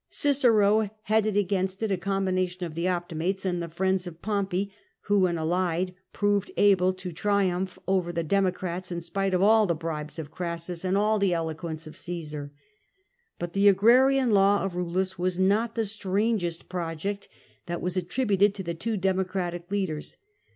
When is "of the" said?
2.65-2.87